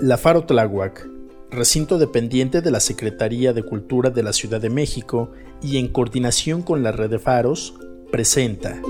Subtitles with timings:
[0.00, 1.08] La Faro Tláhuac,
[1.50, 5.32] recinto dependiente de la Secretaría de Cultura de la Ciudad de México
[5.62, 7.74] y en coordinación con la Red de Faros,
[8.12, 8.80] presenta.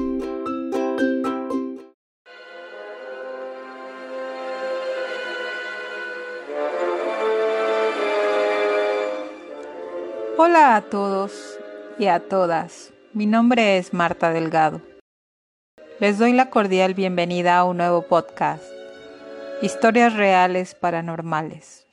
[10.36, 11.58] Hola a todos
[11.98, 12.92] y a todas.
[13.12, 14.80] Mi nombre es Marta Delgado.
[16.00, 18.64] Les doy la cordial bienvenida a un nuevo podcast,
[19.64, 21.86] Historias Reales Paranormales.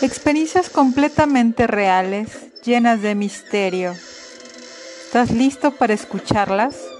[0.00, 3.92] Experiencias completamente reales, llenas de misterio.
[3.92, 6.95] ¿Estás listo para escucharlas?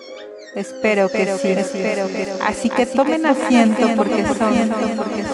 [0.57, 1.49] Espero, que sí.
[1.51, 4.55] Espero que Así que tomen asiento porque son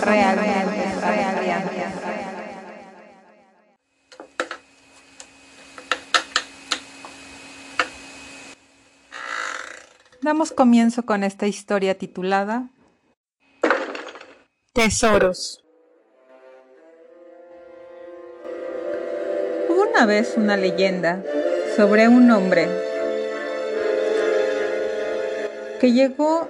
[0.02, 1.62] realmente, realmente.
[10.20, 12.68] Damos comienzo con esta historia titulada
[14.72, 15.62] Tesoros.
[19.68, 21.22] una vez una leyenda
[21.76, 22.81] sobre un hombre
[25.82, 26.48] que llegó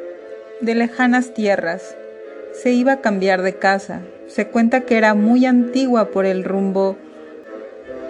[0.61, 1.97] de lejanas tierras.
[2.53, 4.03] Se iba a cambiar de casa.
[4.27, 6.99] Se cuenta que era muy antigua por el rumbo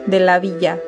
[0.07, 0.81] de la villa.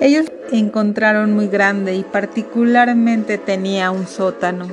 [0.00, 4.68] Ellos encontraron muy grande y particularmente tenía un sótano.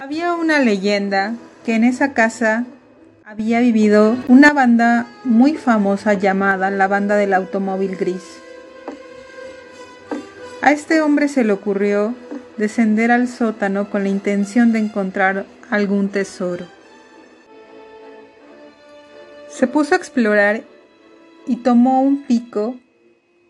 [0.00, 1.34] Había una leyenda
[1.68, 2.64] que en esa casa
[3.26, 8.22] había vivido una banda muy famosa llamada la banda del automóvil gris.
[10.62, 12.14] A este hombre se le ocurrió
[12.56, 16.64] descender al sótano con la intención de encontrar algún tesoro.
[19.50, 20.62] Se puso a explorar
[21.46, 22.76] y tomó un pico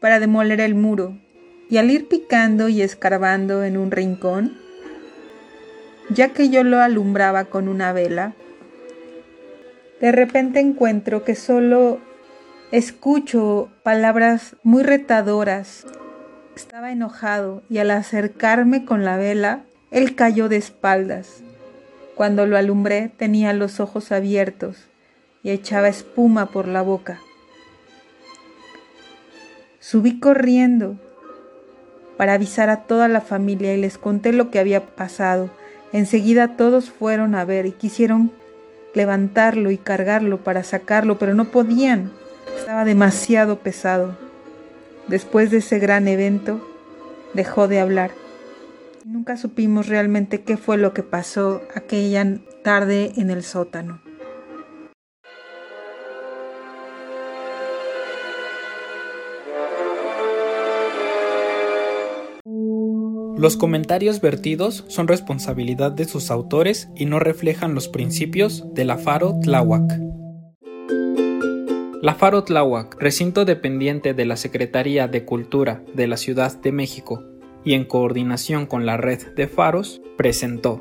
[0.01, 1.17] para demoler el muro,
[1.71, 4.59] y al ir picando y escarbando en un rincón,
[6.11, 8.35] ya que yo lo alumbraba con una vela,
[10.01, 11.99] de repente encuentro que solo
[12.71, 15.87] escucho palabras muy retadoras.
[16.55, 21.43] Estaba enojado y al acercarme con la vela, él cayó de espaldas.
[22.15, 24.89] Cuando lo alumbré tenía los ojos abiertos
[25.43, 27.21] y echaba espuma por la boca.
[29.79, 30.99] Subí corriendo
[32.17, 35.51] para avisar a toda la familia y les conté lo que había pasado.
[35.93, 38.33] Enseguida todos fueron a ver y quisieron
[38.95, 42.13] levantarlo y cargarlo para sacarlo, pero no podían.
[42.59, 44.17] Estaba demasiado pesado.
[45.07, 46.61] Después de ese gran evento,
[47.33, 48.11] dejó de hablar.
[49.05, 52.27] Nunca supimos realmente qué fue lo que pasó aquella
[52.63, 54.01] tarde en el sótano.
[63.39, 68.99] Los comentarios vertidos son responsabilidad de sus autores y no reflejan los principios de la
[68.99, 70.01] Faro Tláhuac.
[72.03, 77.23] La Faro Tláhuac, recinto dependiente de la Secretaría de Cultura de la Ciudad de México
[77.65, 80.81] y en coordinación con la red de faros, presentó